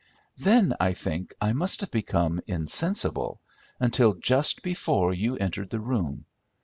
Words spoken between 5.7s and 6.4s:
room.